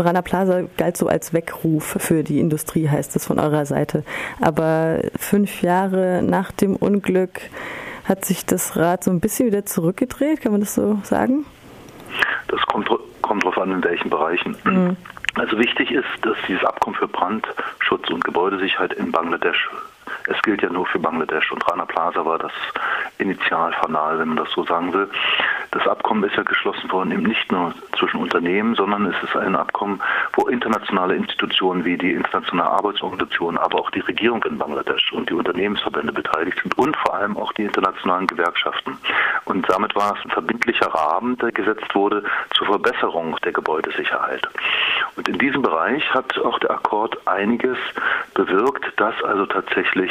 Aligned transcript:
Rana 0.00 0.22
Plaza 0.22 0.62
galt 0.76 0.96
so 0.96 1.06
als 1.08 1.32
Weckruf 1.32 1.96
für 1.98 2.22
die 2.22 2.40
Industrie, 2.40 2.88
heißt 2.88 3.16
es 3.16 3.26
von 3.26 3.38
eurer 3.38 3.66
Seite. 3.66 4.04
Aber 4.40 5.00
fünf 5.18 5.62
Jahre 5.62 6.22
nach 6.22 6.52
dem 6.52 6.76
Unglück 6.76 7.40
hat 8.04 8.24
sich 8.24 8.46
das 8.46 8.76
Rad 8.76 9.04
so 9.04 9.10
ein 9.10 9.20
bisschen 9.20 9.46
wieder 9.46 9.66
zurückgedreht, 9.66 10.42
kann 10.42 10.52
man 10.52 10.60
das 10.60 10.74
so 10.74 10.98
sagen? 11.02 11.44
Das 12.48 12.60
kommt, 12.66 12.88
kommt 13.22 13.42
darauf 13.42 13.58
an, 13.58 13.72
in 13.72 13.84
welchen 13.84 14.10
Bereichen. 14.10 14.56
Mhm. 14.64 14.96
Also 15.34 15.58
wichtig 15.58 15.90
ist, 15.90 16.06
dass 16.22 16.36
dieses 16.48 16.64
Abkommen 16.64 16.96
für 16.96 17.08
Brandschutz 17.08 18.08
und 18.08 18.24
Gebäudesicherheit 18.24 18.94
in 18.94 19.12
Bangladesch 19.12 19.68
es 20.28 20.40
gilt 20.42 20.62
ja 20.62 20.70
nur 20.70 20.86
für 20.86 20.98
Bangladesch 20.98 21.52
und 21.52 21.66
Rana 21.68 21.84
Plaza 21.84 22.24
war 22.24 22.38
das 22.38 22.52
Initialfanal, 23.18 24.18
wenn 24.18 24.28
man 24.28 24.36
das 24.38 24.50
so 24.52 24.64
sagen 24.64 24.92
will. 24.92 25.08
Das 25.76 25.86
Abkommen 25.86 26.24
ist 26.24 26.34
ja 26.34 26.42
geschlossen 26.42 26.90
worden, 26.90 27.12
eben 27.12 27.24
nicht 27.24 27.52
nur 27.52 27.74
zwischen 27.98 28.16
Unternehmen, 28.16 28.74
sondern 28.76 29.04
es 29.04 29.22
ist 29.22 29.36
ein 29.36 29.54
Abkommen, 29.54 30.00
wo 30.32 30.46
internationale 30.48 31.14
Institutionen 31.14 31.84
wie 31.84 31.98
die 31.98 32.12
Internationale 32.12 32.70
Arbeitsorganisation, 32.70 33.58
aber 33.58 33.80
auch 33.80 33.90
die 33.90 34.00
Regierung 34.00 34.42
in 34.44 34.56
Bangladesch 34.56 35.12
und 35.12 35.28
die 35.28 35.34
Unternehmensverbände 35.34 36.14
beteiligt 36.14 36.58
sind 36.62 36.78
und 36.78 36.96
vor 36.96 37.12
allem 37.12 37.36
auch 37.36 37.52
die 37.52 37.64
internationalen 37.64 38.26
Gewerkschaften. 38.26 38.96
Und 39.44 39.68
damit 39.68 39.94
war 39.94 40.16
es 40.16 40.24
ein 40.24 40.30
verbindlicher 40.30 40.86
Rahmen, 40.86 41.36
der 41.36 41.52
gesetzt 41.52 41.94
wurde 41.94 42.24
zur 42.56 42.68
Verbesserung 42.68 43.36
der 43.44 43.52
Gebäudesicherheit. 43.52 44.48
Und 45.16 45.28
in 45.28 45.36
diesem 45.36 45.60
Bereich 45.60 46.02
hat 46.14 46.38
auch 46.38 46.58
der 46.58 46.70
Akkord 46.70 47.18
einiges 47.28 47.76
bewirkt, 48.32 48.98
dass 48.98 49.14
also 49.22 49.44
tatsächlich 49.44 50.10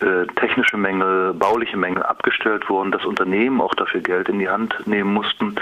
äh, 0.00 0.26
technische 0.36 0.76
Mängel, 0.76 1.34
bauliche 1.34 1.76
Mängel 1.76 2.02
abgestellt 2.02 2.68
wurden, 2.68 2.92
dass 2.92 3.04
Unternehmen 3.04 3.60
auch 3.60 3.74
dafür 3.74 4.00
Geld 4.00 4.28
in 4.28 4.38
die 4.38 4.48
Hand 4.48 4.83
nehmen 4.86 5.12
mussten 5.12 5.56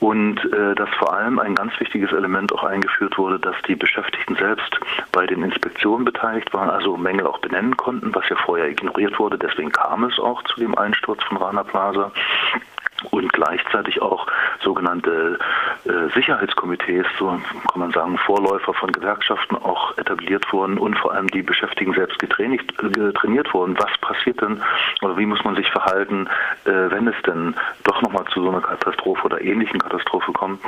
und 0.00 0.44
äh, 0.52 0.74
dass 0.74 0.88
vor 0.98 1.14
allem 1.14 1.38
ein 1.38 1.54
ganz 1.54 1.72
wichtiges 1.80 2.12
Element 2.12 2.52
auch 2.52 2.64
eingeführt 2.64 3.16
wurde, 3.16 3.38
dass 3.38 3.56
die 3.66 3.76
Beschäftigten 3.76 4.36
selbst 4.36 4.78
bei 5.12 5.26
den 5.26 5.42
Inspektionen 5.42 6.04
beteiligt 6.04 6.52
waren, 6.52 6.70
also 6.70 6.96
Mängel 6.96 7.26
auch 7.26 7.38
benennen 7.38 7.76
konnten, 7.76 8.14
was 8.14 8.28
ja 8.28 8.36
vorher 8.36 8.68
ignoriert 8.68 9.18
wurde. 9.18 9.38
Deswegen 9.38 9.72
kam 9.72 10.04
es 10.04 10.18
auch 10.18 10.42
zu 10.44 10.60
dem 10.60 10.76
Einsturz 10.76 11.22
von 11.24 11.38
Rana 11.38 11.62
Plaza 11.62 12.12
und 13.10 13.32
gleichzeitig 13.32 14.00
auch 14.02 14.26
sogenannte 14.62 15.38
äh, 15.84 16.12
Sicherheitskomitees, 16.14 17.06
so 17.18 17.40
kann 17.70 17.80
man 17.80 17.92
sagen, 17.92 18.18
Vorläufer 18.18 18.74
von 18.74 18.92
Gewerkschaften 18.92 19.56
auch 19.56 19.96
etabliert 19.98 20.50
wurden 20.52 20.78
und 20.78 20.98
vor 20.98 21.12
allem 21.12 21.28
die 21.28 21.42
Beschäftigten 21.42 21.94
selbst 21.94 22.18
getrainiert, 22.18 22.72
äh, 22.82 23.54
wurden. 23.54 23.78
Was 23.78 23.96
passiert 24.00 24.40
denn 24.40 24.62
oder 25.02 25.16
wie 25.16 25.26
muss 25.26 25.44
man 25.44 25.56
sich 25.56 25.70
verhalten, 25.70 26.28
äh, 26.64 26.90
wenn 26.90 27.06
es 27.08 27.16
denn 27.26 27.54
doch 27.84 28.00
nochmal 28.02 28.24
zu 28.32 28.42
so 28.42 28.50
einer 28.50 28.60
Katastrophe 28.60 29.24
oder 29.24 29.40
ähnlichen 29.40 29.78
Katastrophe 29.78 30.32
kommt 30.32 30.60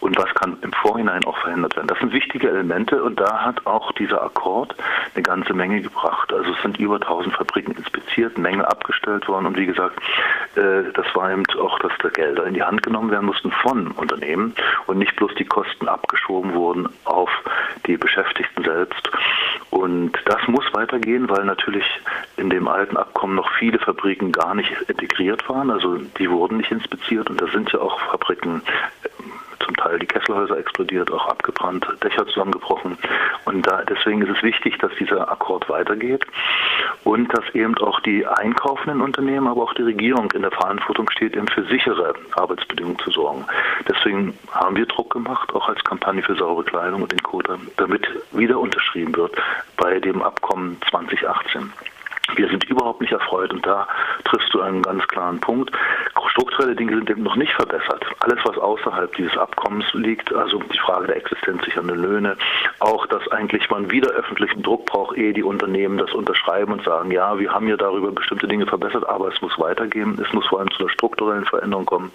und 0.00 0.16
was 0.16 0.32
kann 0.34 0.56
im 0.62 0.72
Vorhinein 0.72 1.24
auch 1.24 1.38
verhindert 1.38 1.76
werden. 1.76 1.88
Das 1.88 1.98
sind 1.98 2.12
wichtige 2.12 2.48
Elemente 2.48 3.02
und 3.02 3.18
da 3.20 3.44
hat 3.44 3.66
auch 3.66 3.92
dieser 3.92 4.22
Akkord 4.22 4.74
eine 5.14 5.22
ganze 5.22 5.54
Menge 5.54 5.80
gebracht. 5.80 6.32
Also 6.32 6.52
es 6.52 6.62
sind 6.62 6.78
über 6.78 6.96
1000 6.96 7.34
Fabriken 7.34 7.72
inspiziert, 7.72 8.38
Mängel 8.38 8.64
abgestellt 8.64 9.28
worden 9.28 9.46
und 9.46 9.56
wie 9.56 9.66
gesagt, 9.66 9.98
äh, 10.56 10.92
das 10.92 11.06
war 11.14 11.30
eben 11.30 11.44
auch, 11.60 11.75
dass 11.78 11.92
da 12.02 12.08
Gelder 12.08 12.46
in 12.46 12.54
die 12.54 12.62
Hand 12.62 12.82
genommen 12.82 13.10
werden 13.10 13.26
mussten 13.26 13.50
von 13.50 13.90
Unternehmen 13.92 14.54
und 14.86 14.98
nicht 14.98 15.16
bloß 15.16 15.34
die 15.34 15.44
Kosten 15.44 15.88
abgeschoben 15.88 16.54
wurden 16.54 16.88
auf 17.04 17.30
die 17.86 17.96
Beschäftigten 17.96 18.64
selbst. 18.64 19.10
Und 19.70 20.12
das 20.24 20.46
muss 20.48 20.64
weitergehen, 20.72 21.28
weil 21.28 21.44
natürlich 21.44 21.84
in 22.36 22.50
dem 22.50 22.68
alten 22.68 22.96
Abkommen 22.96 23.34
noch 23.34 23.50
viele 23.58 23.78
Fabriken 23.78 24.32
gar 24.32 24.54
nicht 24.54 24.70
integriert 24.88 25.48
waren. 25.48 25.70
Also 25.70 25.96
die 26.18 26.30
wurden 26.30 26.58
nicht 26.58 26.70
inspiziert 26.70 27.28
und 27.30 27.40
da 27.40 27.46
sind 27.48 27.72
ja 27.72 27.80
auch 27.80 27.98
Fabriken 28.00 28.62
zum 29.64 29.76
Teil 29.76 29.98
die 29.98 30.06
Kesselhäuser 30.06 30.58
explodiert, 30.58 31.10
auch 31.10 31.26
abgebrannt, 31.28 31.86
Dächer 32.02 32.26
zusammengebrochen. 32.26 32.98
Und 33.44 33.66
da, 33.66 33.82
deswegen 33.82 34.22
ist 34.22 34.36
es 34.36 34.42
wichtig, 34.42 34.78
dass 34.78 34.92
dieser 34.98 35.30
Akkord 35.30 35.68
weitergeht 35.68 36.24
und 37.04 37.32
dass 37.36 37.44
eben 37.54 37.76
auch 37.78 38.00
die 38.00 38.26
einkaufenden 38.26 39.00
Unternehmen, 39.00 39.46
aber 39.48 39.62
auch 39.62 39.74
die 39.74 39.82
Regierung 39.82 40.30
in 40.32 40.42
der 40.42 40.50
Verantwortung 40.50 41.10
steht, 41.10 41.36
eben 41.36 41.48
für 41.48 41.64
sichere 41.64 42.14
Arbeitsbedingungen 42.34 42.98
zu 42.98 43.10
sorgen. 43.10 43.44
Deswegen 43.88 44.36
haben 44.52 44.76
wir 44.76 44.86
Druck 44.86 45.12
gemacht, 45.12 45.54
auch 45.54 45.68
als 45.68 45.82
Kampagne 45.84 46.22
für 46.22 46.34
saubere 46.34 46.64
Kleidung 46.64 47.02
und 47.02 47.12
den 47.12 47.22
Code, 47.22 47.58
damit 47.76 48.06
wieder 48.32 48.58
unterschrieben 48.58 49.14
wird 49.16 49.32
bei 49.76 50.00
dem 50.00 50.22
Abkommen 50.22 50.78
2018. 50.90 51.72
Wir 52.34 52.48
sind 52.48 52.64
überhaupt 52.64 53.00
nicht 53.00 53.12
erfreut 53.12 53.52
und 53.52 53.64
da 53.64 53.86
triffst 54.24 54.52
du 54.52 54.60
einen 54.60 54.82
ganz 54.82 55.06
klaren 55.08 55.40
Punkt. 55.40 55.70
Strukturelle 56.36 56.76
Dinge 56.76 56.94
sind 56.96 57.08
eben 57.08 57.22
noch 57.22 57.36
nicht 57.36 57.54
verbessert. 57.54 58.04
Alles, 58.20 58.38
was 58.44 58.58
außerhalb 58.58 59.10
dieses 59.14 59.38
Abkommens 59.38 59.86
liegt, 59.94 60.34
also 60.34 60.58
die 60.58 60.78
Frage 60.78 61.06
der 61.06 61.16
existenzsichernden 61.16 61.96
Löhne, 61.96 62.36
auch, 62.80 63.06
dass 63.06 63.26
eigentlich 63.28 63.70
man 63.70 63.90
wieder 63.90 64.10
öffentlichen 64.10 64.62
Druck 64.62 64.84
braucht, 64.84 65.16
ehe 65.16 65.32
die 65.32 65.42
Unternehmen 65.42 65.96
das 65.96 66.12
unterschreiben 66.12 66.74
und 66.74 66.84
sagen, 66.84 67.10
ja, 67.10 67.38
wir 67.38 67.50
haben 67.50 67.68
ja 67.68 67.78
darüber 67.78 68.12
bestimmte 68.12 68.46
Dinge 68.46 68.66
verbessert, 68.66 69.08
aber 69.08 69.28
es 69.28 69.40
muss 69.40 69.58
weitergehen. 69.58 70.20
Es 70.22 70.30
muss 70.34 70.46
vor 70.46 70.58
allem 70.58 70.70
zu 70.72 70.80
einer 70.80 70.90
strukturellen 70.90 71.46
Veränderung 71.46 71.86
kommen. 71.86 72.12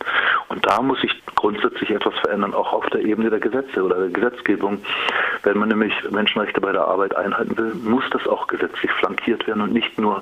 Und 0.49 0.63
da 0.67 0.83
muss 0.83 1.01
sich 1.01 1.19
grundsätzlich 1.33 1.89
etwas 1.89 2.13
verändern, 2.19 2.53
auch 2.53 2.73
auf 2.73 2.85
der 2.91 3.01
Ebene 3.01 3.31
der 3.31 3.39
Gesetze 3.39 3.81
oder 3.83 3.95
der 3.95 4.09
Gesetzgebung. 4.09 4.83
Wenn 5.41 5.57
man 5.57 5.69
nämlich 5.69 5.93
Menschenrechte 6.11 6.61
bei 6.61 6.71
der 6.71 6.85
Arbeit 6.85 7.15
einhalten 7.15 7.57
will, 7.57 7.73
muss 7.73 8.03
das 8.11 8.27
auch 8.27 8.45
gesetzlich 8.45 8.91
flankiert 8.91 9.47
werden 9.47 9.63
und 9.63 9.73
nicht 9.73 9.97
nur 10.01 10.21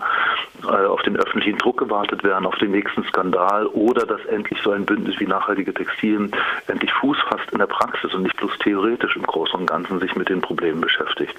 äh, 0.63 0.85
auf 0.85 1.01
den 1.03 1.17
öffentlichen 1.17 1.57
Druck 1.57 1.77
gewartet 1.77 2.23
werden, 2.23 2.45
auf 2.45 2.55
den 2.57 2.71
nächsten 2.71 3.03
Skandal 3.05 3.67
oder 3.67 4.05
dass 4.05 4.23
endlich 4.25 4.59
so 4.61 4.71
ein 4.71 4.85
Bündnis 4.85 5.19
wie 5.19 5.25
nachhaltige 5.25 5.73
Textilien 5.73 6.31
endlich 6.67 6.91
Fuß 6.93 7.17
fasst 7.29 7.49
in 7.51 7.59
der 7.59 7.67
Praxis 7.67 8.13
und 8.13 8.23
nicht 8.23 8.37
bloß 8.37 8.57
theoretisch 8.59 9.15
im 9.15 9.23
Großen 9.23 9.59
und 9.59 9.65
Ganzen 9.65 9.99
sich 9.99 10.15
mit 10.15 10.29
den 10.29 10.41
Problemen 10.41 10.81
beschäftigt. 10.81 11.33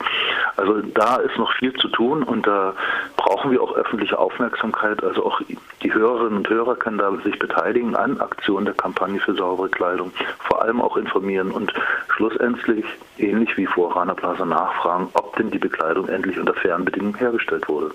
Also 0.57 0.81
da 0.81 1.17
ist 1.17 1.37
noch 1.37 1.53
viel 1.55 1.73
zu 1.75 1.89
tun 1.89 2.23
und 2.23 2.47
da 2.47 2.75
brauchen 3.17 3.51
wir 3.51 3.63
auch 3.63 3.75
öffentliche 3.75 4.19
Aufmerksamkeit. 4.19 5.03
Also 5.05 5.27
auch 5.27 5.41
die 5.83 5.93
Hörerinnen 5.93 6.39
und 6.39 6.49
Hörer 6.49 6.77
können 6.77 6.99
da 6.99 7.11
sich 7.23 7.39
beteiligen 7.39 7.97
an 7.97 8.21
Aktionen 8.21 8.65
der 8.65 8.75
Kampagne 8.75 9.21
für 9.21 9.35
saubere 9.35 9.69
Kleidung, 9.69 10.13
vor 10.39 10.63
allem 10.63 10.81
auch 10.81 10.97
informieren 10.97 11.51
und 11.51 11.73
schlussendlich, 12.09 12.85
ähnlich 13.19 13.57
wie 13.57 13.67
vor 13.67 13.97
Rana 13.97 14.15
Plaza, 14.15 14.45
nachfragen, 14.45 15.09
denn 15.41 15.51
die 15.51 15.59
Bekleidung 15.59 16.09
endlich 16.09 16.39
unter 16.39 16.55
fairen 16.55 16.85
Bedingungen 16.85 17.17
hergestellt 17.17 17.69
wurde. 17.69 17.91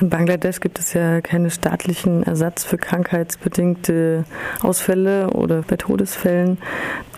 In 0.00 0.08
Bangladesch 0.08 0.60
gibt 0.60 0.78
es 0.78 0.94
ja 0.94 1.20
keine 1.20 1.50
staatlichen 1.50 2.22
Ersatz 2.22 2.64
für 2.64 2.78
krankheitsbedingte 2.78 4.24
Ausfälle 4.62 5.28
oder 5.30 5.60
bei 5.60 5.76
Todesfällen. 5.76 6.56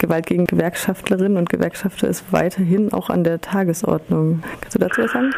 Gewalt 0.00 0.26
gegen 0.26 0.47
Gewerkschaftlerinnen 0.47 1.38
und 1.38 1.48
Gewerkschafter 1.48 2.09
ist 2.09 2.25
weiterhin 2.32 2.92
auch 2.92 3.09
an 3.09 3.22
der 3.22 3.41
Tagesordnung. 3.41 4.42
Kannst 4.60 4.75
du 4.75 4.81
dazu 4.81 5.03
was 5.03 5.12
sagen? 5.12 5.31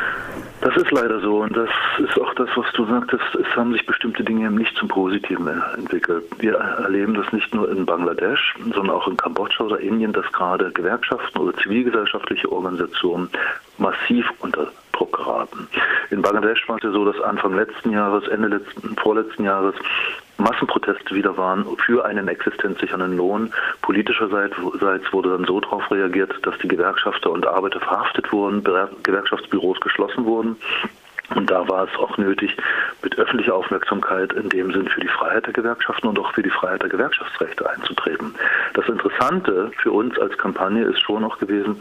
Das 0.65 0.75
ist 0.77 0.91
leider 0.93 1.21
so 1.21 1.43
und 1.43 1.55
das 1.55 1.69
ist 1.99 2.19
auch 2.19 2.33
das, 2.37 2.49
was 2.57 2.65
du 2.73 2.87
sagtest. 2.87 3.23
Es 3.35 3.55
haben 3.55 3.75
sich 3.75 3.85
bestimmte 3.85 4.25
Dinge 4.25 4.51
nicht 4.51 4.75
zum 4.79 4.89
Positiven 4.89 5.47
entwickelt. 5.77 6.25
Wir 6.39 6.55
erleben 6.55 7.13
das 7.13 7.31
nicht 7.35 7.55
nur 7.55 7.71
in 7.71 7.85
Bangladesch, 7.85 8.55
sondern 8.59 8.89
auch 8.89 9.07
in 9.07 9.19
Kambodscha 9.19 9.65
oder 9.65 9.79
Indien, 9.79 10.15
dass 10.15 10.25
gerade 10.33 10.73
Gewerkschaften 10.73 11.39
oder 11.39 11.55
zivilgesellschaftliche 11.59 12.51
Organisationen 12.51 13.29
massiv 13.77 14.25
unter 14.39 14.73
Druck 14.93 15.15
geraten. 15.15 15.69
In 16.11 16.23
Bangladesch 16.23 16.67
war 16.67 16.77
es 16.77 16.83
ja 16.83 16.93
so, 16.93 17.05
dass 17.05 17.21
Anfang 17.21 17.55
letzten 17.55 17.91
Jahres, 17.91 18.27
Ende 18.29 18.49
letzten, 18.49 18.97
vorletzten 18.97 19.45
Jahres 19.45 19.75
Massenproteste 20.45 21.15
wieder 21.15 21.37
waren 21.37 21.67
für 21.85 22.05
einen 22.05 22.29
existenzsichernden 22.29 23.17
Lohn. 23.17 23.53
Politischerseits 23.83 24.55
wurde 24.61 25.31
dann 25.31 25.45
so 25.45 25.59
darauf 25.61 25.91
reagiert, 25.91 26.35
dass 26.43 26.57
die 26.59 26.69
Gewerkschafter 26.69 27.31
und 27.31 27.47
Arbeiter 27.47 27.81
verhaftet 27.81 28.31
wurden, 28.31 28.63
Gewerkschaftsbüros 29.03 29.81
geschlossen 29.81 30.25
wurden. 30.25 30.57
Und 31.35 31.51
da 31.51 31.67
war 31.69 31.85
es 31.85 31.99
auch 31.99 32.19
nötig, 32.19 32.57
mit 33.03 33.19
öffentlicher 33.19 33.55
Aufmerksamkeit 33.55 34.33
in 34.35 34.51
dem 34.51 34.73
Sinn 34.73 34.89
für 34.89 35.01
die 35.01 35.09
Freiheit 35.09 35.47
der 35.47 35.55
Gewerkschaften 35.55 36.09
und 36.09 36.19
auch 36.19 36.33
für 36.33 36.43
die 36.43 36.51
Freiheit 36.51 36.83
der 36.83 36.91
Gewerkschaftsrechte 36.91 37.69
einzutreten. 37.69 38.35
Das 38.75 38.87
Interessante 38.89 39.71
für 39.79 39.91
uns 39.91 40.19
als 40.19 40.37
Kampagne 40.37 40.85
ist 40.85 41.01
schon 41.01 41.25
auch 41.25 41.39
gewesen, 41.39 41.81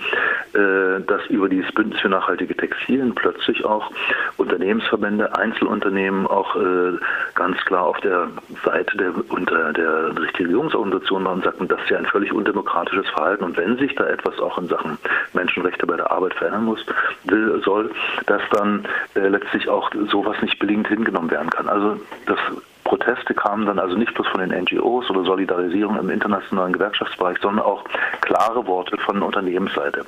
äh, 0.54 1.02
dass 1.06 1.26
über 1.28 1.50
dieses 1.50 1.72
Bündnis 1.74 2.00
für 2.00 2.10
nachhaltige 2.10 2.56
Textilien 2.56 3.14
plötzlich 3.14 3.66
auch 3.66 3.92
Unternehmensverbände, 4.38 5.36
Einzelunternehmen 5.36 6.26
auch 6.26 6.56
äh, 6.56 6.98
ganz 7.36 7.58
klar 7.66 7.84
auf 7.84 8.00
der 8.00 8.30
Seite 8.64 8.98
der, 8.98 9.12
unter 9.30 9.74
der 9.74 10.18
Regierungsorganisation 10.18 11.26
waren 11.26 11.38
und 11.40 11.44
sagten, 11.44 11.68
das 11.68 11.82
ist 11.82 11.90
ja 11.90 11.98
ein 11.98 12.06
völlig 12.06 12.32
undemokratisches 12.32 13.10
Verhalten. 13.10 13.44
Und 13.44 13.58
wenn 13.58 13.78
sich 13.78 13.94
da 13.96 14.06
etwas 14.06 14.40
auch 14.40 14.58
in 14.58 14.68
Sachen 14.68 14.98
Menschenrechte 15.34 15.86
bei 15.86 15.98
der 15.98 16.12
Arbeit 16.12 16.34
verändern 16.36 16.66
muss, 16.66 16.86
will, 17.26 17.62
soll, 17.64 17.92
dass 18.26 18.42
dann 18.52 18.86
äh, 19.16 19.30
letztlich 19.44 19.70
auch 19.70 19.92
sowas 20.12 20.38
nicht 20.42 20.60
billigend 20.60 20.88
hingenommen 20.88 21.30
werden 21.32 21.50
kann. 21.50 21.68
Also 21.68 22.00
das 22.26 22.40
Proteste 22.84 23.34
kamen 23.34 23.66
dann 23.66 23.80
also 23.80 23.96
nicht 23.96 24.14
bloß 24.14 24.28
von 24.28 24.42
den 24.42 24.64
NGOs 24.64 25.10
oder 25.10 25.24
Solidarisierung 25.24 25.98
im 25.98 26.10
internationalen 26.10 26.74
Gewerkschaftsbereich, 26.74 27.38
sondern 27.42 27.66
auch 27.66 27.84
klare 28.22 28.68
Worte 28.68 28.98
von 28.98 29.22
Unternehmensseite. 29.22 30.06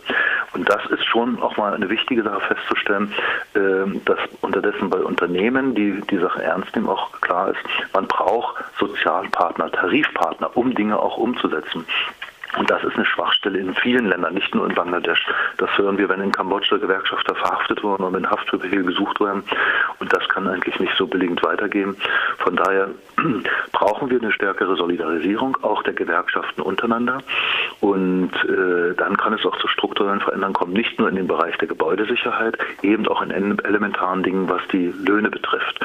Und 0.54 0.70
das 0.70 0.86
ist 0.92 1.04
schon 1.06 1.42
auch 1.42 1.58
mal 1.58 1.74
eine 1.74 1.90
wichtige 1.90 2.24
Sache 2.24 2.42
festzustellen, 2.42 3.14
ähm, 3.56 4.02
dass 4.06 4.20
unterdessen 4.42 4.90
bei 4.90 5.00
Unternehmen, 5.00 5.74
die 5.74 6.02
die 6.10 6.18
Sache 6.18 6.44
ernst 6.44 6.76
nehmen, 6.76 6.90
auch 6.90 7.12
klar 7.22 7.50
ist, 7.50 7.60
man 7.94 8.08
braucht 8.08 8.64
Sozialpartner, 8.78 9.72
Tarifpartner, 9.72 10.56
um 10.56 10.76
Dinge 10.76 11.00
auch 11.00 11.18
umzusetzen. 11.18 11.86
Und 12.58 12.70
das 12.70 12.84
ist 12.84 12.96
eine 12.96 13.06
Schwachstelle 13.06 13.60
in 13.60 13.74
vielen 13.76 14.08
Ländern, 14.08 14.34
nicht 14.34 14.54
nur 14.56 14.68
in 14.68 14.76
Bangladesch. 14.76 15.26
Das 15.58 15.70
hören 15.78 15.98
wir, 15.98 16.08
wenn 16.10 16.22
in 16.22 16.32
Kambodscha 16.32 16.78
Gewerkschafter 16.78 17.36
verhaftet 17.36 17.84
wurden 17.84 18.04
oder 18.04 18.20
mit 18.20 18.30
Haftbefehl 18.30 18.84
gesucht 18.84 19.20
werden. 19.20 19.44
Und 20.00 20.14
das 20.14 20.28
kann 20.30 20.48
eigentlich 20.48 20.80
nicht 20.80 20.94
so 20.98 21.08
billigend 21.08 21.44
weitergehen. 21.44 21.96
Von 22.38 22.56
daher 22.56 22.90
brauchen 23.72 24.10
wir 24.10 24.22
eine 24.22 24.32
stärkere 24.32 24.76
Solidarisierung 24.76 25.58
auch 25.62 25.84
der 25.84 25.94
Gewerkschaften 25.94 26.62
untereinander. 26.62 27.20
Und 27.82 28.32
äh, 28.46 28.96
dann 28.96 29.18
kann 29.18 29.34
es 29.34 29.46
auch 29.46 29.58
zu 29.58 29.68
strukturellen 29.68 30.22
Veränderungen 30.22 30.54
kommen, 30.54 30.74
nicht 30.74 30.98
nur 30.98 31.10
in 31.10 31.16
dem 31.16 31.28
Bereich 31.28 31.58
der 31.58 31.68
Gebäudesicherheit, 31.68 32.58
eben 32.82 33.08
auch 33.08 33.22
in 33.22 33.32
elementaren 33.32 34.24
Dingen, 34.24 34.48
was 34.50 34.62
die 34.72 34.94
Löhne 35.06 35.30
betrifft. 35.30 35.80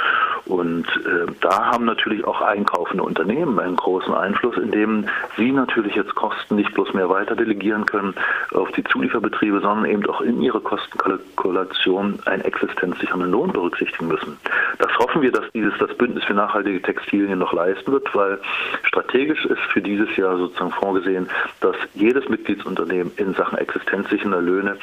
Und 0.47 0.87
äh, 0.89 1.31
da 1.41 1.67
haben 1.67 1.85
natürlich 1.85 2.25
auch 2.25 2.41
einkaufende 2.41 3.03
Unternehmen 3.03 3.59
einen 3.59 3.77
großen 3.77 4.13
Einfluss, 4.13 4.57
indem 4.57 5.07
sie 5.37 5.53
natürlich 5.53 5.95
jetzt 5.95 6.15
Kosten 6.15 6.57
nicht 6.61 6.75
bloß 6.75 6.93
mehr 6.93 7.09
weiter 7.09 7.35
delegieren 7.35 7.87
können 7.87 8.15
auf 8.53 8.71
die 8.73 8.85
Zulieferbetriebe, 8.85 9.61
sondern 9.61 9.91
eben 9.91 10.07
auch 10.07 10.21
in 10.21 10.41
ihre 10.43 10.61
Kostenkalkulation 10.61 12.19
einen 12.27 12.43
existenzsichernden 12.43 13.31
Lohn 13.31 13.53
berücksichtigen 13.53 14.09
müssen. 14.09 14.39
Das 14.79 14.97
hoffen 14.99 15.23
wir, 15.23 15.33
dass 15.33 15.51
dieses 15.53 15.73
das 15.79 15.95
Bündnis 15.97 16.25
für 16.25 16.35
nachhaltige 16.35 16.83
Textilien 16.83 17.39
noch 17.39 17.53
leisten 17.53 17.93
wird, 17.93 18.15
weil 18.15 18.39
strategisch 18.85 19.45
ist 19.47 19.63
für 19.73 19.81
dieses 19.81 20.15
Jahr 20.17 20.37
sozusagen 20.37 20.73
vorgesehen, 20.73 21.29
dass 21.61 21.77
jedes 21.95 22.29
Mitgliedsunternehmen 22.29 23.13
in 23.17 23.35
Sachen 23.35 23.59
existenzsichernder 23.59 24.43
Löhne 24.43 24.77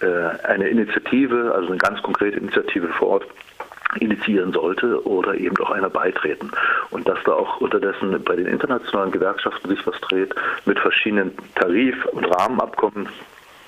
äh, 0.00 0.46
eine 0.46 0.68
Initiative, 0.68 1.52
also 1.54 1.68
eine 1.68 1.78
ganz 1.78 2.00
konkrete 2.02 2.38
Initiative 2.38 2.88
vor 2.88 3.08
Ort 3.08 3.26
initiieren 4.00 4.52
sollte 4.52 5.04
oder 5.06 5.34
eben 5.34 5.56
auch 5.58 5.70
einer 5.70 5.90
beitreten. 5.90 6.50
Und 6.90 7.08
dass 7.08 7.18
da 7.24 7.32
auch 7.32 7.60
unterdessen 7.60 8.22
bei 8.24 8.36
den 8.36 8.46
internationalen 8.46 9.12
Gewerkschaften 9.12 9.68
sich 9.68 9.86
was 9.86 10.00
dreht 10.00 10.34
mit 10.64 10.78
verschiedenen 10.78 11.32
Tarif- 11.54 12.06
und 12.06 12.24
Rahmenabkommen, 12.24 13.08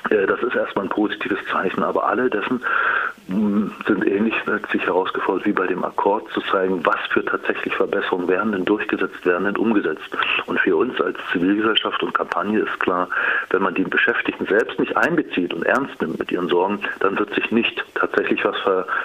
das 0.08 0.42
ist 0.42 0.54
erstmal 0.54 0.86
ein 0.86 0.90
positives 0.90 1.38
Zeichen, 1.50 1.82
aber 1.82 2.06
alle 2.08 2.30
dessen 2.30 2.62
sind 3.28 4.06
ähnlich 4.06 4.34
sich 4.72 4.86
herausgefordert 4.86 5.44
wie 5.44 5.52
bei 5.52 5.66
dem 5.66 5.84
Akkord 5.84 6.30
zu 6.32 6.40
zeigen, 6.50 6.84
was 6.86 6.98
für 7.10 7.22
tatsächlich 7.24 7.74
Verbesserungen 7.74 8.26
werden 8.26 8.52
denn 8.52 8.64
durchgesetzt, 8.64 9.26
werden 9.26 9.44
denn 9.44 9.56
umgesetzt. 9.56 10.16
Und 10.46 10.58
für 10.60 10.76
uns 10.76 10.98
als 11.00 11.18
Zivilgesellschaft 11.32 12.02
und 12.02 12.14
Kampagne 12.14 12.60
ist 12.60 12.80
klar, 12.80 13.08
wenn 13.50 13.62
man 13.62 13.74
die 13.74 13.82
Beschäftigten 13.82 14.46
selbst 14.46 14.78
nicht 14.78 14.96
einbezieht 14.96 15.52
und 15.52 15.64
ernst 15.64 16.00
nimmt 16.00 16.18
mit 16.18 16.32
ihren 16.32 16.48
Sorgen, 16.48 16.80
dann 17.00 17.18
wird 17.18 17.34
sich 17.34 17.50
nicht 17.50 17.84
tatsächlich 17.94 18.42
was 18.44 18.56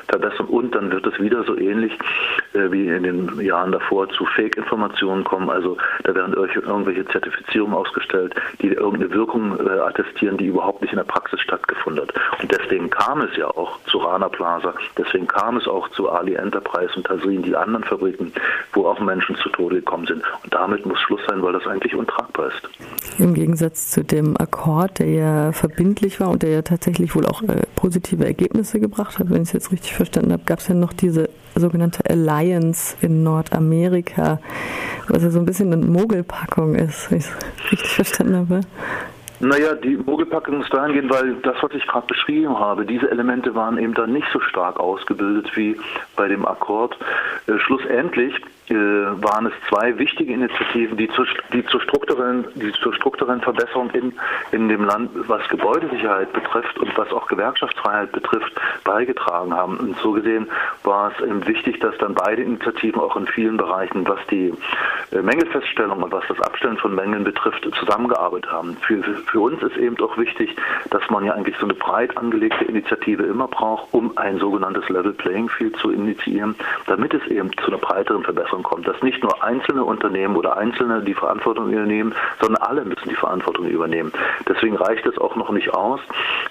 verbessern 0.07 0.45
und 0.45 0.73
dann 0.73 0.89
wird 0.89 1.05
es 1.05 1.19
wieder 1.19 1.43
so 1.43 1.57
ähnlich 1.57 1.91
äh, 1.91 2.42
wie 2.53 2.87
in 2.87 3.03
den 3.03 3.41
Jahren 3.41 3.71
davor 3.71 4.09
zu 4.09 4.25
Fake-Informationen 4.25 5.23
kommen. 5.23 5.49
Also 5.49 5.77
da 6.03 6.13
werden 6.15 6.33
irgendwelche 6.33 7.05
Zertifizierungen 7.07 7.75
ausgestellt, 7.75 8.35
die 8.61 8.67
irgendeine 8.67 9.11
Wirkung 9.13 9.59
äh, 9.59 9.79
attestieren, 9.79 10.37
die 10.37 10.47
überhaupt 10.47 10.81
nicht 10.81 10.91
in 10.91 10.97
der 10.97 11.05
Praxis 11.05 11.39
stattgefunden 11.41 12.07
hat. 12.07 12.13
Und 12.41 12.51
deswegen 12.51 12.89
kam 12.89 13.21
es 13.21 13.35
ja 13.35 13.47
auch 13.47 13.79
zu 13.85 13.99
Rana 13.99 14.29
Plaza. 14.29 14.73
Deswegen 14.97 15.27
kam 15.27 15.57
es 15.57 15.67
auch 15.67 15.89
zu 15.89 16.09
Ali 16.09 16.35
Enterprise 16.35 16.93
und 16.95 17.05
Tasrin, 17.05 17.43
die 17.43 17.55
anderen 17.55 17.83
Fabriken, 17.83 18.33
wo 18.73 18.87
auch 18.87 18.99
Menschen 18.99 19.35
zu 19.37 19.49
Tode 19.49 19.77
gekommen 19.77 20.05
sind. 20.05 20.23
Und 20.43 20.53
damit 20.53 20.85
muss 20.85 20.99
Schluss 20.99 21.21
sein, 21.27 21.41
weil 21.41 21.53
das 21.53 21.65
eigentlich 21.67 21.95
untragbar 21.95 22.47
ist. 22.47 22.69
Im 23.19 23.33
Gegensatz 23.33 23.91
zu 23.91 24.03
dem 24.03 24.35
Akkord, 24.37 24.99
der 24.99 25.09
ja 25.09 25.51
verbindlich 25.51 26.19
war 26.19 26.29
und 26.29 26.43
der 26.43 26.49
ja 26.49 26.61
tatsächlich 26.61 27.15
wohl 27.15 27.25
auch 27.25 27.43
äh, 27.43 27.63
positive 27.75 28.25
Ergebnisse 28.25 28.79
gebracht 28.79 29.19
hat, 29.19 29.29
wenn 29.29 29.43
ich 29.43 29.49
es 29.49 29.53
jetzt 29.53 29.71
richtig 29.71 29.93
verstanden 29.93 30.33
habe, 30.33 30.43
gab 30.45 30.59
es 30.59 30.67
ja 30.67 30.75
noch 30.75 30.93
diese 30.93 31.29
sogenannte 31.55 32.03
Alliance 32.09 32.95
in 33.01 33.23
Nordamerika, 33.23 34.39
was 35.07 35.23
ja 35.23 35.29
so 35.29 35.39
ein 35.39 35.45
bisschen 35.45 35.71
eine 35.71 35.85
Mogelpackung 35.85 36.75
ist, 36.75 37.11
wenn 37.11 37.19
ich 37.19 37.25
es 37.25 37.71
richtig 37.71 37.89
verstanden 37.89 38.35
habe. 38.35 38.61
Naja, 39.39 39.75
die 39.75 39.97
Mogelpackung 39.97 40.61
ist 40.61 40.73
dahingehend, 40.73 41.11
weil 41.11 41.35
das, 41.43 41.57
was 41.61 41.71
ich 41.73 41.85
gerade 41.85 42.07
beschrieben 42.07 42.57
habe, 42.57 42.85
diese 42.85 43.11
Elemente 43.11 43.53
waren 43.53 43.77
eben 43.77 43.93
dann 43.93 44.13
nicht 44.13 44.27
so 44.31 44.39
stark 44.39 44.79
ausgebildet 44.79 45.51
wie 45.55 45.75
bei 46.15 46.29
dem 46.29 46.45
Akkord. 46.45 46.97
Äh, 47.47 47.59
schlussendlich 47.59 48.33
waren 48.69 49.47
es 49.47 49.53
zwei 49.69 49.97
wichtige 49.97 50.33
Initiativen, 50.33 50.97
die 50.97 51.09
zur, 51.09 51.25
die 51.51 51.65
zur, 51.65 51.81
strukturellen, 51.81 52.45
die 52.55 52.71
zur 52.73 52.93
strukturellen 52.93 53.41
Verbesserung 53.41 53.89
in, 53.91 54.13
in 54.51 54.69
dem 54.69 54.85
Land, 54.85 55.11
was 55.27 55.47
Gebäudesicherheit 55.49 56.31
betrifft 56.33 56.77
und 56.79 56.97
was 56.97 57.11
auch 57.11 57.27
Gewerkschaftsfreiheit 57.27 58.11
betrifft, 58.11 58.53
beigetragen 58.83 59.53
haben. 59.53 59.77
Und 59.77 59.97
so 59.99 60.13
gesehen 60.13 60.47
war 60.83 61.11
es 61.11 61.25
eben 61.25 61.45
wichtig, 61.45 61.79
dass 61.79 61.97
dann 61.97 62.13
beide 62.13 62.41
Initiativen 62.41 63.01
auch 63.01 63.15
in 63.15 63.27
vielen 63.27 63.57
Bereichen, 63.57 64.07
was 64.07 64.19
die 64.29 64.53
äh, 65.11 65.21
Mängelfeststellung 65.21 66.01
und 66.01 66.11
was 66.11 66.23
das 66.27 66.39
Abstellen 66.41 66.77
von 66.77 66.95
Mängeln 66.95 67.23
betrifft, 67.23 67.67
zusammengearbeitet 67.79 68.51
haben. 68.51 68.77
Für, 68.77 69.03
für 69.03 69.39
uns 69.39 69.61
ist 69.61 69.77
eben 69.77 69.99
auch 69.99 70.17
wichtig, 70.17 70.55
dass 70.89 71.07
man 71.09 71.25
ja 71.25 71.33
eigentlich 71.33 71.57
so 71.57 71.65
eine 71.65 71.73
breit 71.73 72.15
angelegte 72.17 72.65
Initiative 72.65 73.23
immer 73.23 73.47
braucht, 73.47 73.93
um 73.93 74.17
ein 74.17 74.39
sogenanntes 74.39 74.87
Level 74.89 75.13
Playing 75.13 75.49
Field 75.49 75.75
zu 75.77 75.91
initiieren, 75.91 76.55
damit 76.87 77.13
es 77.13 77.25
eben 77.27 77.51
zu 77.57 77.67
einer 77.67 77.77
breiteren 77.77 78.23
Verbesserung 78.23 78.62
Kommt, 78.63 78.87
dass 78.87 79.01
nicht 79.01 79.21
nur 79.21 79.43
einzelne 79.43 79.83
Unternehmen 79.83 80.35
oder 80.35 80.57
Einzelne 80.57 81.01
die 81.01 81.13
Verantwortung 81.13 81.71
übernehmen, 81.71 82.13
sondern 82.41 82.61
alle 82.63 82.85
müssen 82.85 83.09
die 83.09 83.15
Verantwortung 83.15 83.67
übernehmen. 83.67 84.11
Deswegen 84.47 84.75
reicht 84.75 85.05
es 85.05 85.17
auch 85.17 85.35
noch 85.35 85.51
nicht 85.51 85.73
aus, 85.73 85.99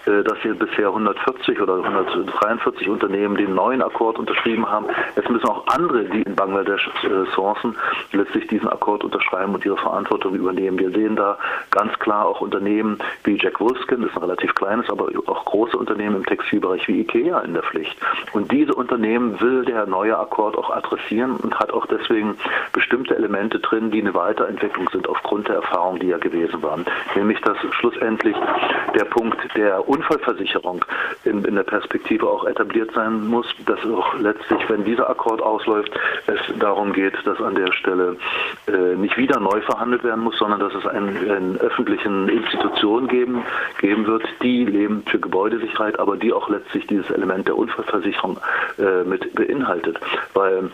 äh, 0.06 0.22
dass 0.22 0.38
hier 0.42 0.54
bisher 0.54 0.88
140 0.88 1.60
oder 1.60 1.82
143 1.82 2.88
Unternehmen 2.88 3.36
den 3.36 3.54
neuen 3.54 3.82
Akkord 3.82 4.18
unterschrieben 4.18 4.68
haben. 4.68 4.86
Es 5.14 5.28
müssen 5.28 5.48
auch 5.48 5.66
andere, 5.66 6.04
die 6.04 6.22
in 6.22 6.34
Bangladesch 6.34 6.88
äh, 7.04 7.34
sourcen, 7.34 7.76
letztlich 8.12 8.46
diesen 8.48 8.68
Akkord 8.68 9.04
unterschreiben 9.04 9.54
und 9.54 9.64
ihre 9.64 9.76
Verantwortung 9.76 10.34
übernehmen. 10.34 10.78
Wir 10.78 10.90
sehen 10.90 11.16
da 11.16 11.38
ganz 11.70 11.98
klar 11.98 12.26
auch 12.26 12.40
Unternehmen 12.40 12.98
wie 13.24 13.38
Jack 13.40 13.60
Wolfskin, 13.60 14.02
das 14.02 14.10
ist 14.10 14.16
ein 14.16 14.24
relativ 14.24 14.54
kleines, 14.54 14.88
aber 14.90 15.08
auch 15.26 15.44
große 15.44 15.76
Unternehmen 15.76 16.16
im 16.16 16.26
Textilbereich 16.26 16.86
wie 16.88 17.00
IKEA 17.00 17.40
in 17.40 17.54
der 17.54 17.62
Pflicht. 17.62 17.96
Und 18.32 18.50
diese 18.52 18.74
Unternehmen 18.74 19.40
will 19.40 19.64
der 19.64 19.86
neue 19.86 20.18
Akkord 20.18 20.56
auch 20.56 20.70
adressieren 20.70 21.36
und 21.36 21.58
hat 21.58 21.72
auch 21.72 21.86
deswegen 21.92 22.36
bestimmte 22.72 23.14
Elemente 23.14 23.58
drin, 23.60 23.90
die 23.90 24.00
eine 24.00 24.14
Weiterentwicklung 24.14 24.88
sind 24.90 25.08
aufgrund 25.08 25.48
der 25.48 25.56
Erfahrungen, 25.56 26.00
die 26.00 26.08
ja 26.08 26.18
gewesen 26.18 26.62
waren. 26.62 26.84
Nämlich, 27.14 27.40
dass 27.42 27.56
schlussendlich 27.72 28.36
der 28.94 29.04
Punkt 29.04 29.38
der 29.56 29.88
Unfallversicherung 29.88 30.84
in, 31.24 31.44
in 31.44 31.54
der 31.54 31.62
Perspektive 31.62 32.28
auch 32.28 32.44
etabliert 32.46 32.90
sein 32.94 33.26
muss, 33.26 33.46
dass 33.66 33.78
auch 33.84 34.18
letztlich, 34.18 34.60
wenn 34.68 34.84
dieser 34.84 35.08
Akkord 35.08 35.42
ausläuft, 35.42 35.92
es 36.26 36.40
darum 36.58 36.92
geht, 36.92 37.14
dass 37.24 37.40
an 37.40 37.54
der 37.54 37.72
Stelle 37.72 38.16
äh, 38.68 38.96
nicht 38.96 39.16
wieder 39.16 39.40
neu 39.40 39.60
verhandelt 39.60 40.04
werden 40.04 40.24
muss, 40.24 40.38
sondern 40.38 40.60
dass 40.60 40.74
es 40.74 40.86
einen, 40.86 41.30
einen 41.30 41.58
öffentlichen 41.58 42.28
Institutionen 42.28 43.08
geben, 43.08 43.42
geben 43.80 44.06
wird, 44.06 44.24
die 44.42 44.64
leben 44.64 45.02
für 45.06 45.18
Gebäudesicherheit, 45.18 45.98
aber 45.98 46.16
die 46.16 46.32
auch 46.32 46.48
letztlich 46.48 46.86
dieses 46.86 47.10
Element 47.10 47.48
der 47.48 47.56
Unfallversicherung 47.56 48.38
äh, 48.78 49.04
mit 49.04 49.34
beinhaltet. 49.34 49.98
Weil 50.34 50.70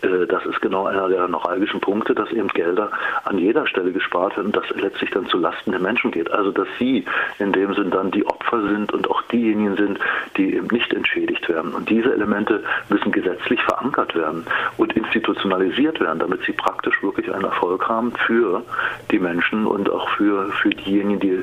das 0.00 0.46
ist 0.46 0.60
genau 0.60 0.86
einer 0.86 1.08
der 1.08 1.28
neuralgischen 1.28 1.80
Punkte, 1.80 2.14
dass 2.14 2.30
eben 2.30 2.48
Gelder 2.48 2.90
an 3.24 3.38
jeder 3.38 3.66
Stelle 3.66 3.92
gespart 3.92 4.36
werden 4.36 4.46
und 4.46 4.56
das 4.56 4.64
letztlich 4.76 5.10
dann 5.10 5.26
zu 5.26 5.38
Lasten 5.38 5.72
der 5.72 5.80
Menschen 5.80 6.10
geht. 6.10 6.30
Also 6.30 6.50
dass 6.50 6.68
sie 6.78 7.04
in 7.38 7.52
dem 7.52 7.74
Sinn 7.74 7.90
dann 7.90 8.10
die 8.10 8.26
Opfer 8.26 8.62
sind 8.68 8.92
und 8.92 9.10
auch 9.10 9.22
diejenigen 9.22 9.76
sind, 9.76 9.98
die 10.36 10.54
eben 10.54 10.68
nicht 10.68 10.92
entschädigt 10.92 11.48
werden. 11.48 11.74
Und 11.74 11.90
diese 11.90 12.12
Elemente 12.12 12.62
müssen 12.88 13.12
gesetzlich 13.12 13.62
verankert 13.62 14.14
werden 14.14 14.44
und 14.76 14.92
institutionalisiert 14.94 16.00
werden, 16.00 16.20
damit 16.20 16.42
sie 16.44 16.52
praktisch 16.52 17.02
wirklich 17.02 17.32
einen 17.32 17.44
Erfolg 17.44 17.88
haben 17.88 18.12
für 18.26 18.62
die 19.10 19.18
Menschen 19.18 19.66
und 19.66 19.90
auch 19.90 20.08
für, 20.10 20.50
für 20.52 20.70
diejenigen, 20.70 21.20
die 21.20 21.42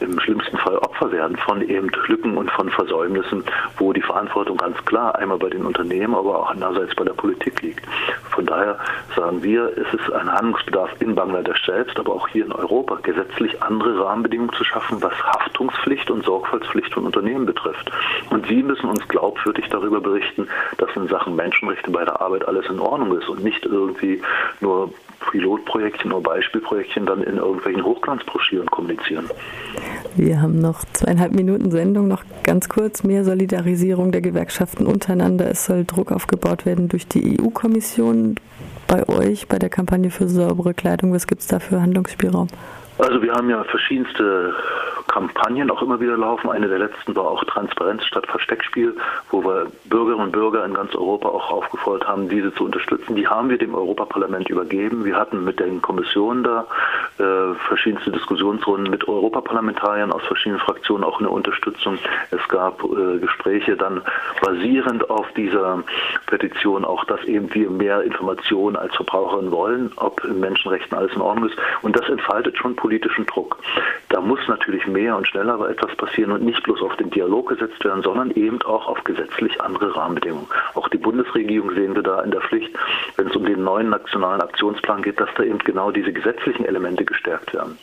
im 0.00 0.18
schlimmsten 0.20 0.56
Fall 0.58 0.76
Opfer 0.78 1.12
werden 1.12 1.36
von 1.36 1.62
eben 1.62 1.90
Lücken 2.06 2.36
und 2.36 2.50
von 2.50 2.70
Versäumnissen, 2.70 3.44
wo 3.78 3.92
die 3.92 4.02
Verantwortung 4.02 4.56
ganz 4.56 4.82
klar 4.84 5.14
einmal 5.16 5.38
bei 5.38 5.50
den 5.50 5.64
Unternehmen, 5.66 6.14
aber 6.14 6.40
auch 6.40 6.50
andererseits 6.50 6.94
bei 6.94 7.04
der 7.04 7.12
Politik 7.12 7.60
liegt. 7.62 7.84
Von 8.30 8.46
daher 8.46 8.78
sagen 9.16 9.42
wir, 9.42 9.72
es 9.76 9.92
ist 9.92 10.12
ein 10.12 10.30
Handlungsbedarf 10.30 10.90
in 11.00 11.14
Bangladesch 11.14 11.64
selbst, 11.66 11.98
aber 11.98 12.14
auch 12.14 12.28
hier 12.28 12.46
in 12.46 12.52
Europa, 12.52 12.98
gesetzlich 13.02 13.62
andere 13.62 14.04
Rahmenbedingungen 14.04 14.52
zu 14.52 14.64
schaffen, 14.64 15.02
was 15.02 15.14
Haftungspflicht 15.24 16.10
und 16.10 16.24
Sorgfaltspflicht 16.24 16.94
von 16.94 17.06
Unternehmen 17.06 17.46
betrifft. 17.46 17.90
Und 18.30 18.46
sie 18.46 18.62
müssen 18.62 18.88
uns 18.88 19.06
glaubwürdig 19.08 19.68
darüber 19.70 20.00
berichten, 20.00 20.48
dass 20.78 20.94
in 20.94 21.08
Sachen 21.08 21.36
Menschenrechte 21.36 21.90
bei 21.90 22.04
der 22.04 22.20
Arbeit 22.20 22.46
alles 22.46 22.66
in 22.66 22.80
Ordnung 22.80 23.16
ist 23.18 23.28
und 23.28 23.42
nicht 23.42 23.64
irgendwie 23.64 24.22
nur 24.60 24.90
Pilotprojektchen 25.30 26.12
oder 26.12 26.22
Beispielprojektchen 26.22 27.06
dann 27.06 27.22
in 27.22 27.36
irgendwelchen 27.36 27.84
Hochglanzbroschüren 27.84 28.68
kommunizieren. 28.70 29.28
Wir 30.16 30.40
haben 30.40 30.60
noch 30.60 30.84
zweieinhalb 30.92 31.34
Minuten 31.34 31.70
Sendung, 31.70 32.08
noch 32.08 32.24
ganz 32.42 32.68
kurz 32.68 33.04
mehr 33.04 33.24
Solidarisierung 33.24 34.12
der 34.12 34.20
Gewerkschaften 34.20 34.86
untereinander. 34.86 35.50
Es 35.50 35.66
soll 35.66 35.84
Druck 35.84 36.12
aufgebaut 36.12 36.66
werden 36.66 36.88
durch 36.88 37.06
die 37.06 37.38
EU-Kommission 37.40 38.36
bei 38.86 39.08
euch, 39.08 39.48
bei 39.48 39.58
der 39.58 39.68
Kampagne 39.68 40.10
für 40.10 40.28
saubere 40.28 40.74
Kleidung. 40.74 41.12
Was 41.12 41.26
gibt 41.26 41.42
es 41.42 41.46
da 41.46 41.58
für 41.58 41.80
Handlungsspielraum? 41.80 42.48
Also 42.98 43.22
wir 43.22 43.32
haben 43.32 43.48
ja 43.48 43.62
verschiedenste 43.64 44.54
Kampagnen 45.18 45.68
auch 45.72 45.82
immer 45.82 45.98
wieder 45.98 46.16
laufen. 46.16 46.48
Eine 46.48 46.68
der 46.68 46.78
letzten 46.78 47.16
war 47.16 47.24
auch 47.24 47.42
Transparenz 47.42 48.04
statt 48.04 48.24
Versteckspiel, 48.28 48.96
wo 49.32 49.42
wir 49.42 49.66
Bürgerinnen 49.86 50.26
und 50.26 50.30
Bürger 50.30 50.64
in 50.64 50.74
ganz 50.74 50.94
Europa 50.94 51.28
auch 51.28 51.50
aufgefordert 51.50 52.06
haben, 52.06 52.28
diese 52.28 52.54
zu 52.54 52.64
unterstützen. 52.64 53.16
Die 53.16 53.26
haben 53.26 53.50
wir 53.50 53.58
dem 53.58 53.74
Europaparlament 53.74 54.48
übergeben. 54.48 55.04
Wir 55.04 55.16
hatten 55.16 55.42
mit 55.42 55.58
den 55.58 55.82
Kommissionen 55.82 56.44
da 56.44 56.66
äh, 57.18 57.54
verschiedenste 57.66 58.12
Diskussionsrunden 58.12 58.90
mit 58.90 59.08
Europaparlamentariern 59.08 60.12
aus 60.12 60.22
verschiedenen 60.22 60.60
Fraktionen 60.60 61.02
auch 61.02 61.18
eine 61.18 61.30
Unterstützung. 61.30 61.98
Es 62.30 62.46
gab 62.48 62.84
äh, 62.84 63.18
Gespräche 63.18 63.76
dann 63.76 64.02
basierend 64.40 65.10
auf 65.10 65.26
dieser 65.32 65.82
Petition 66.26 66.84
auch, 66.84 67.04
dass 67.06 67.24
eben 67.24 67.52
wir 67.54 67.70
mehr 67.70 68.02
Informationen 68.02 68.76
als 68.76 68.94
Verbraucherinnen 68.94 69.50
wollen, 69.50 69.90
ob 69.96 70.22
in 70.22 70.38
Menschenrechten 70.38 70.96
alles 70.96 71.12
in 71.14 71.22
Ordnung 71.22 71.48
ist. 71.48 71.58
Und 71.82 71.96
das 71.96 72.08
entfaltet 72.08 72.56
schon 72.56 72.76
politischen 72.76 73.26
Druck. 73.26 73.58
Da 74.10 74.20
muss 74.20 74.38
natürlich 74.46 74.86
mehr 74.86 75.07
und 75.16 75.26
schneller 75.26 75.68
etwas 75.68 75.94
passieren 75.96 76.32
und 76.32 76.42
nicht 76.44 76.62
bloß 76.62 76.82
auf 76.82 76.96
den 76.96 77.10
Dialog 77.10 77.48
gesetzt 77.48 77.84
werden, 77.84 78.02
sondern 78.02 78.30
eben 78.32 78.60
auch 78.62 78.88
auf 78.88 79.02
gesetzlich 79.04 79.60
andere 79.60 79.94
Rahmenbedingungen. 79.94 80.48
Auch 80.74 80.88
die 80.88 80.98
Bundesregierung 80.98 81.72
sehen 81.74 81.94
wir 81.94 82.02
da 82.02 82.22
in 82.22 82.30
der 82.30 82.40
Pflicht, 82.40 82.70
wenn 83.16 83.28
es 83.28 83.36
um 83.36 83.44
den 83.44 83.62
neuen 83.62 83.90
nationalen 83.90 84.40
Aktionsplan 84.40 85.02
geht, 85.02 85.20
dass 85.20 85.30
da 85.36 85.42
eben 85.42 85.58
genau 85.58 85.90
diese 85.90 86.12
gesetzlichen 86.12 86.64
Elemente 86.64 87.04
gestärkt 87.04 87.54
werden. 87.54 87.78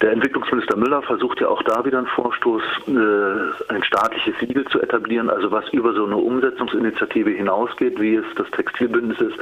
Der 0.00 0.12
Entwicklungsminister 0.12 0.76
Müller 0.76 1.02
versucht 1.02 1.40
ja 1.40 1.48
auch 1.48 1.62
da 1.64 1.84
wieder 1.84 1.98
einen 1.98 2.06
Vorstoß, 2.06 2.62
äh, 2.86 3.72
ein 3.72 3.82
staatliches 3.82 4.38
Siegel 4.38 4.64
zu 4.66 4.80
etablieren, 4.80 5.28
also 5.28 5.50
was 5.50 5.68
über 5.70 5.92
so 5.92 6.06
eine 6.06 6.16
Umsetzungsinitiative 6.16 7.30
hinausgeht, 7.30 8.00
wie 8.00 8.14
es 8.14 8.24
das 8.36 8.48
Textilbündnis 8.52 9.20
ist. 9.20 9.38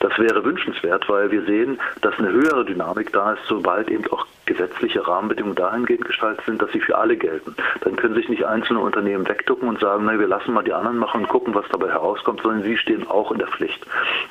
Das 0.00 0.18
wäre 0.18 0.44
wünschenswert, 0.44 1.08
weil 1.08 1.30
wir 1.30 1.42
sehen, 1.44 1.80
dass 2.02 2.18
eine 2.18 2.30
höhere 2.30 2.66
Dynamik 2.66 3.14
da 3.14 3.32
ist, 3.32 3.46
sobald 3.48 3.90
eben 3.90 4.04
auch 4.12 4.26
gesetzliche 4.54 5.06
Rahmenbedingungen 5.06 5.56
dahingehend 5.56 6.04
gestaltet 6.04 6.44
sind, 6.46 6.62
dass 6.62 6.70
sie 6.70 6.80
für 6.80 6.96
alle 6.96 7.16
gelten. 7.16 7.54
Dann 7.80 7.96
können 7.96 8.14
sich 8.14 8.28
nicht 8.28 8.46
einzelne 8.46 8.78
Unternehmen 8.78 9.28
wegducken 9.28 9.68
und 9.68 9.80
sagen, 9.80 10.04
na, 10.06 10.18
wir 10.18 10.28
lassen 10.28 10.52
mal 10.52 10.62
die 10.62 10.72
anderen 10.72 10.98
machen 10.98 11.22
und 11.22 11.28
gucken, 11.28 11.54
was 11.54 11.64
dabei 11.70 11.90
herauskommt, 11.90 12.40
sondern 12.42 12.62
sie 12.62 12.76
stehen 12.78 13.06
auch 13.08 13.32
in 13.32 13.38
der 13.38 13.48
Pflicht. 13.48 13.84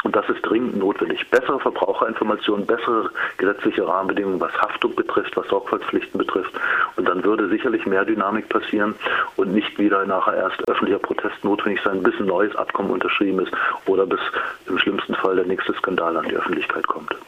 Und 0.03 0.15
das 0.15 0.27
ist 0.29 0.41
dringend 0.41 0.77
notwendig. 0.77 1.29
Bessere 1.29 1.59
Verbraucherinformationen, 1.59 2.65
bessere 2.65 3.09
gesetzliche 3.37 3.85
Rahmenbedingungen, 3.85 4.39
was 4.39 4.53
Haftung 4.61 4.95
betrifft, 4.95 5.35
was 5.35 5.47
Sorgfaltspflichten 5.47 6.17
betrifft. 6.17 6.53
Und 6.95 7.07
dann 7.07 7.23
würde 7.23 7.49
sicherlich 7.49 7.85
mehr 7.85 8.05
Dynamik 8.05 8.47
passieren 8.49 8.95
und 9.35 9.53
nicht 9.53 9.77
wieder 9.77 10.05
nachher 10.05 10.35
erst 10.35 10.67
öffentlicher 10.69 10.99
Protest 10.99 11.43
notwendig 11.43 11.81
sein, 11.83 12.01
bis 12.01 12.17
ein 12.19 12.25
neues 12.25 12.55
Abkommen 12.55 12.91
unterschrieben 12.91 13.39
ist 13.39 13.51
oder 13.85 14.05
bis 14.05 14.19
im 14.67 14.77
schlimmsten 14.77 15.15
Fall 15.15 15.35
der 15.35 15.45
nächste 15.45 15.73
Skandal 15.73 16.15
an 16.17 16.27
die 16.29 16.35
Öffentlichkeit 16.35 16.87
kommt. 16.87 17.13